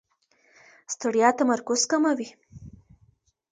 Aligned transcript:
ستړیا 0.93 1.29
تمرکز 1.39 1.81
کموي. 1.91 2.27